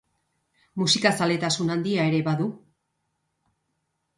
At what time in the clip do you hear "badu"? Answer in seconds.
2.31-2.49